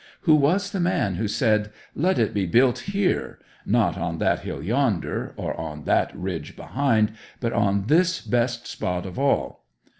[0.21, 4.63] Who was the man that said, 'Let it be built here!' not on that hill
[4.63, 9.63] yonder, or on that ridge behind, but on this best spot of all?